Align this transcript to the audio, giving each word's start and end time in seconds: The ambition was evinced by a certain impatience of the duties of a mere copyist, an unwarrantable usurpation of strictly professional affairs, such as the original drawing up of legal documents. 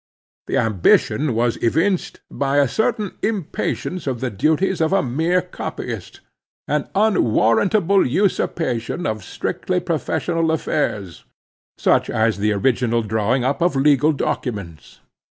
The 0.47 0.57
ambition 0.57 1.35
was 1.35 1.61
evinced 1.61 2.21
by 2.31 2.57
a 2.57 2.67
certain 2.67 3.11
impatience 3.21 4.07
of 4.07 4.19
the 4.19 4.31
duties 4.31 4.81
of 4.81 4.91
a 4.93 5.03
mere 5.03 5.43
copyist, 5.43 6.21
an 6.67 6.89
unwarrantable 6.95 8.07
usurpation 8.07 9.05
of 9.05 9.23
strictly 9.23 9.79
professional 9.79 10.49
affairs, 10.49 11.25
such 11.77 12.09
as 12.09 12.39
the 12.39 12.51
original 12.51 13.03
drawing 13.03 13.43
up 13.43 13.61
of 13.61 13.75
legal 13.75 14.11
documents. 14.11 15.01